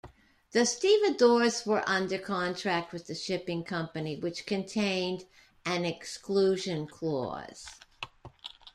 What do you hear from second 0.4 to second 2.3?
The stevedores were under